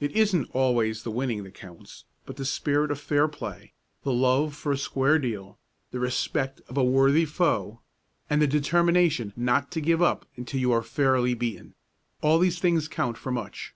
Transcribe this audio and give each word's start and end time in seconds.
It 0.00 0.10
isn't 0.12 0.48
always 0.54 1.02
the 1.02 1.10
winning 1.10 1.42
that 1.44 1.52
counts, 1.52 2.06
but 2.24 2.36
the 2.36 2.46
spirit 2.46 2.90
of 2.90 2.98
fair 2.98 3.28
play, 3.28 3.74
the 4.04 4.10
love 4.14 4.54
for 4.56 4.72
the 4.72 4.78
square 4.78 5.18
deal, 5.18 5.58
the 5.90 6.00
respect 6.00 6.62
for 6.64 6.80
a 6.80 6.82
worthy 6.82 7.26
foe, 7.26 7.80
and 8.30 8.40
the 8.40 8.46
determination 8.46 9.34
not 9.36 9.70
to 9.72 9.82
give 9.82 10.00
up 10.00 10.24
until 10.34 10.60
you 10.60 10.72
are 10.72 10.80
fairly 10.82 11.34
beaten 11.34 11.74
all 12.22 12.38
these 12.38 12.58
things 12.58 12.88
count 12.88 13.18
for 13.18 13.30
much. 13.32 13.74